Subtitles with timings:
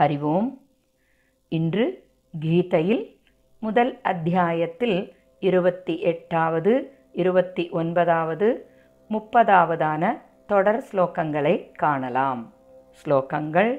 [0.00, 0.48] ஹரி ஓம்
[1.52, 1.86] இன்று
[2.34, 3.04] கீதையில்
[3.62, 4.98] முதல் அத்தியாயத்தில்
[5.42, 6.72] இருபத்தி எட்டாவது
[7.14, 8.48] இருபத்தி ஒன்பதாவது
[9.10, 10.02] முப்பதாவதான
[10.46, 12.42] தொடர் ஸ்லோகங்களை காணலாம்
[13.04, 13.72] ஸ்லோகங்கள்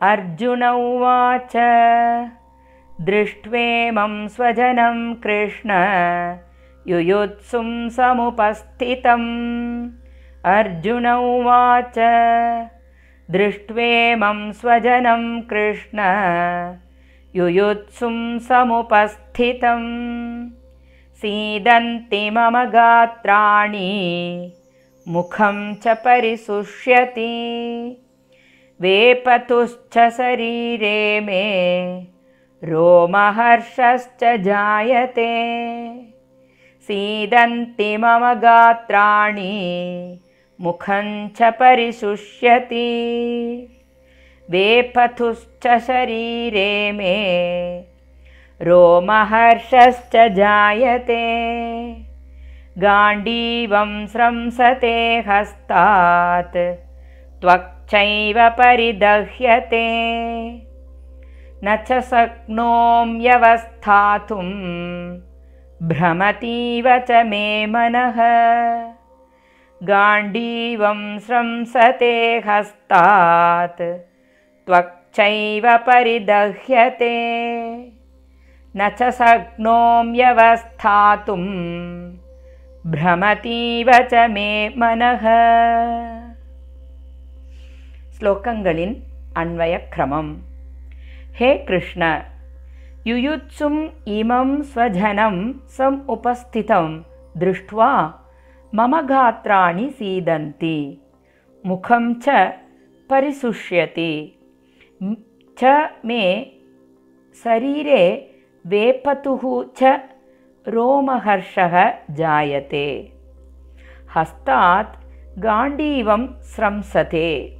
[0.00, 1.56] அர்ஜுன உவாச்ச
[3.02, 5.70] दृष्ट्वेमं स्वजनं कृष्ण
[6.86, 9.28] युयुत्सुं समुपस्थितम्
[10.48, 11.98] अर्जुन उवाच
[13.31, 15.99] दृष्ट्वेमं स्वजनं कृष्ण।
[17.35, 19.87] युयुत्सुं समुपस्थितम्
[21.15, 23.91] सीदन्ति मम गात्राणि
[25.07, 27.31] मुखं च परिशुष्यति
[28.81, 31.45] वेपतुश्च शरीरे मे
[32.63, 35.31] रोमहर्षश्च जायते।
[36.81, 39.55] सीदन्ति मम गात्राणि
[40.61, 42.85] मुखं च परिशुष्यति।
[44.49, 47.15] वेपथुश्च शरीरे मे।
[48.61, 51.45] रोमहर्षश्च जायते।
[52.77, 56.57] गाण्डीवं स्रंसते हस्तात्।
[57.41, 59.87] त्वक्चैव परिदह्यते।
[61.63, 63.15] न च शक्नोम्यवस्थातुं
[65.87, 68.15] भ्रमतीव च मे मनः
[69.90, 72.14] गाण्डीवं स्रंसते
[72.46, 73.82] हस्तात्
[74.66, 77.16] त्वक्चैव परिदह्यते
[78.74, 80.24] न च शक्नोम्यवस्थातुं
[82.92, 84.50] भ्रमतीव च मे
[84.82, 85.24] मनः
[88.20, 88.96] ஸ்லோகங்களின்
[89.40, 90.32] அன்வயக்கிரமம்
[91.38, 92.02] हे कृष्ण
[93.08, 93.78] युयुत्सुम्
[94.16, 95.36] इमं स्वजनं
[95.76, 96.86] सम् उपस्थितं
[97.42, 97.88] दृष्ट्वा
[98.75, 101.01] मम गात्राणि सीदन्ति।
[101.65, 102.29] मुखं च
[103.09, 104.39] परिशुष्यति।
[105.59, 106.51] च मे
[107.43, 108.33] शरीरे
[108.67, 110.01] वेपतुः च
[110.67, 113.13] रोमहर्षः जायते।
[114.15, 114.97] हस्तात्
[115.39, 117.57] गाण्डीवं स्रंसते।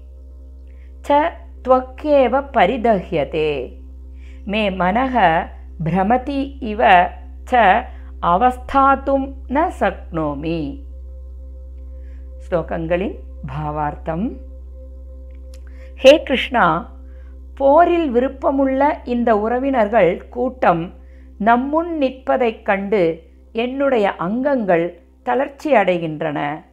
[1.06, 1.12] च
[1.66, 3.80] त्वक् परिदह्यते।
[4.48, 5.44] मे मनः
[5.82, 6.80] भ्रमति इव
[7.48, 7.56] च
[8.24, 9.20] अवस्थातुं
[9.52, 10.85] न शक्नोमि।
[12.50, 13.16] ஸ்லோகங்களின்
[13.48, 14.32] பாவார்த்தம்.
[15.96, 16.92] ஹே கிருஷ்ணா
[17.56, 20.94] போரில் விருப்பமுள்ள இந்த உறவினர்கள் கூட்டம்
[21.38, 26.64] நம்முன் நிற்பதைக் கண்டு என்னுடைய அங்கங்கள் தளர்ச்சி அடைகின்றன.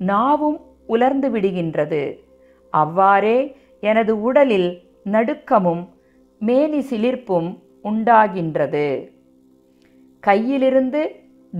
[0.00, 2.18] நாவும் உலர்ந்து விடுகின்றது.
[2.70, 5.88] அவ்வாறே எனது உடலில் நடுக்கமும்
[6.38, 9.10] மேனி சிலிர்ப்பும் உண்டாகின்றது.
[10.26, 11.02] கையிலிருந்து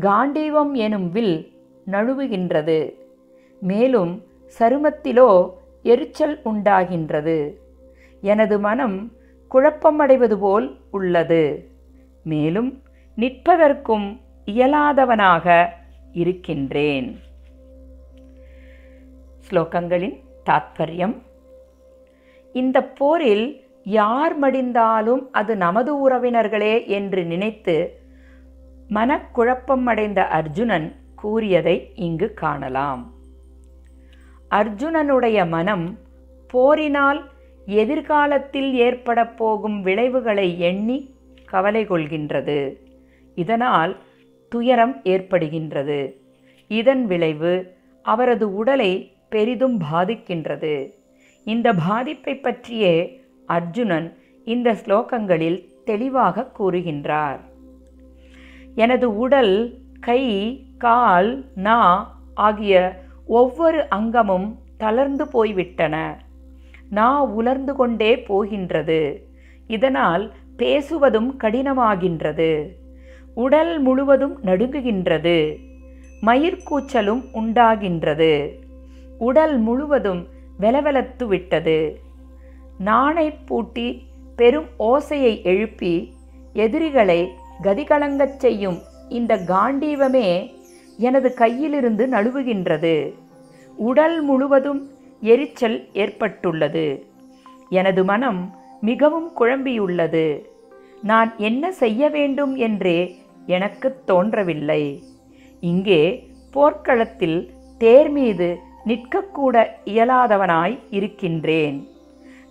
[0.00, 1.52] காண்டீவம் எனும் வில்
[1.86, 2.92] நழுவுகின்றது.
[3.62, 4.12] மேலும்
[4.58, 5.50] சருமத்திலோ
[5.82, 7.36] எரிச்சல் உண்டாகின்றது.
[8.20, 9.12] எனது மனம்
[9.54, 11.42] குழப்பமடைவது போல் உள்ளது.
[12.24, 12.82] மேலும்
[13.16, 15.68] நிற்பதற்கும் இயலாதவனாக
[16.12, 17.08] இருக்கின்றேன்.
[19.50, 20.18] ஸ்லோகங்களின்
[20.50, 21.16] தாத்பரியம்.
[22.52, 23.46] இந்த போரில்
[23.84, 27.76] யார் மடிந்தாலும் அது நமது உறவினர்களே என்று நினைத்து
[28.90, 33.02] மனக்குழப்பம் அடைந்த அர்ஜுனன் கூறியதை இங்கு காணலாம்.
[34.52, 35.98] அர்ஜுனனுடைய மனம்
[36.46, 37.24] போரினால்
[37.66, 41.14] எதிர்காலத்தில் ஏற்பட போகும் விளைவுகளை எண்ணி
[41.44, 42.76] கவலை கொள்கின்றது.
[43.34, 43.96] இதனால்
[44.48, 46.12] துயரம் ஏற்படுகின்றது.
[46.68, 50.92] இதன் விளைவு அவரது உடலை பெரிதும் பாதிக்கின்றது.
[51.44, 57.40] இந்த பாதிப்பை பற்றியே அர்ஜுனன் இந்த ஸ்லோகங்களில் தெளிவாக கூறுகின்றார்.
[58.74, 60.24] எனது உடல் கை
[60.78, 61.80] கால் நா
[62.34, 66.24] ஆகிய ஒவ்வொரு அங்கமும் தளர்ந்து போய்விட்டன.
[66.90, 69.26] நா உலர்ந்து கொண்டே போகின்றது.
[69.66, 72.68] இதனால் பேசுவதும் கடினமாகின்றது.
[73.34, 75.56] உடல் முழுவதும் நடுங்குகின்றது.
[76.22, 78.50] மயிர்கூச்சலும் உண்டாகின்றது.
[79.18, 80.26] உடல் முழுவதும்
[80.60, 82.00] வெலவெலத்து விட்டது.
[82.78, 84.02] நாணை பூட்டி
[84.36, 86.12] பெரும் ஓசையை எழுப்பி
[86.52, 87.28] எதிரிகளை
[87.62, 88.78] கதிகலங்கச் செய்யும்
[89.08, 90.60] இந்த காண்டீவமே
[90.96, 93.14] எனது கையிலிருந்து நழுவுகின்றது.
[93.76, 94.90] உடல் முழுவதும்
[95.20, 97.06] எரிச்சல் ஏற்பட்டுள்ளது.
[97.68, 100.42] எனது மனம் மிகவும் குழம்பியுள்ளது.
[101.02, 105.02] நான் என்ன செய்ய வேண்டும் என்றே எனக்கு தோன்றவில்லை.
[105.60, 111.88] இங்கே போர்க்களத்தில் தேர் மீது நிற்கக்கூட இயலாதவனாய் இருக்கின்றேன்.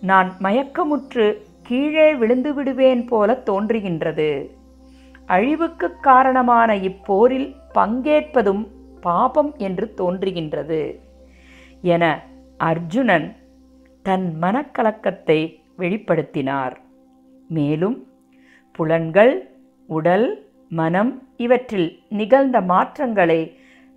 [0.00, 4.60] நான் மயக்கமுற்று கீழே விழுந்து விடுவேன் போல தோன்றுகின்றது.
[5.32, 8.64] அழிவுக்கு காரணமான இப்போரில் பங்கேற்பதும்
[9.06, 10.82] பாபம் என்று தோன்றுகின்றது.
[11.94, 12.04] என
[12.70, 13.28] அர்ஜுனன்
[14.06, 15.40] தன் மனக்கலக்கத்தை
[15.78, 16.74] வெளிப்படுத்தினார்.
[17.48, 17.96] மேலும்
[18.78, 19.34] புலன்கள்
[19.88, 20.28] உடல்
[20.80, 23.40] மனம் இவற்றில் நிகழ்ந்த மாற்றங்களை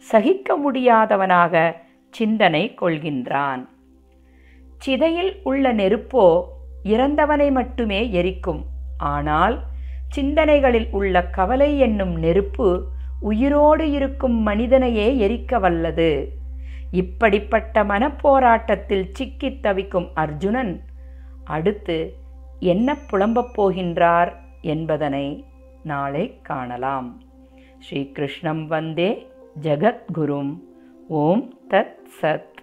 [0.05, 1.63] சகிக்க முடியாதவனாக
[2.13, 3.61] சிந்தனை கொள்கின்றான்.
[4.83, 6.25] சிதையில் உள்ள நெருப்போ
[6.93, 8.61] இறந்தவனை மட்டுமே எரிக்கும்.
[9.13, 9.55] ஆனால்
[10.15, 12.85] சிந்தனைகளில் உள்ள கவலை என்னும் நெருப்பு
[13.19, 16.31] உயிரோடு இருக்கும் மனிதனையே எரிக்க வல்லது.
[16.91, 20.81] இப்படிப்பட்ட மனப்போராட்டத்தில் சிக்கித் தவிக்கும் அர்ஜுனன்
[21.44, 22.15] அடுத்து
[22.59, 24.31] என்ன புலம்பப் போகின்றார்
[24.62, 25.45] என்பதனை
[25.83, 27.21] நாளை காணலாம்.
[27.79, 29.27] ஸ்ரீகிருஷ்ணம் வந்தே
[29.61, 30.59] ஜகத்குரும்.
[31.07, 32.55] ஓம் தத் சத்.